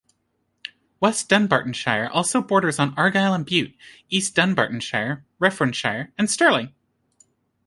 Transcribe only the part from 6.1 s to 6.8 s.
and Stirling.